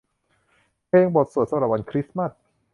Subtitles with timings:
[0.87, 2.31] เพลงบทสวดสำหรับวันคริสต์มาส